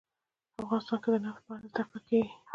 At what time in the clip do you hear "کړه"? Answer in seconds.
1.89-1.99